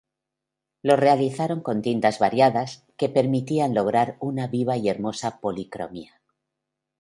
[0.81, 6.19] Los realizaron con tintas variadas, que permitían lograr una viva y hermosa policromía.